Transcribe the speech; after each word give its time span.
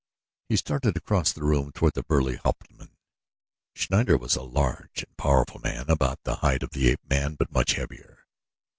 He 0.49 0.55
started 0.55 0.97
across 0.97 1.31
the 1.31 1.43
room 1.43 1.71
toward 1.73 1.93
the 1.93 2.01
burly 2.01 2.37
Hauptmann. 2.37 2.89
Schneider 3.75 4.17
was 4.17 4.35
a 4.35 4.41
large 4.41 5.03
and 5.03 5.15
powerful 5.15 5.59
man 5.61 5.91
about 5.91 6.23
the 6.23 6.37
height 6.37 6.63
of 6.63 6.71
the 6.71 6.89
ape 6.89 7.07
man 7.07 7.35
but 7.35 7.51
much 7.51 7.73
heavier. 7.73 8.25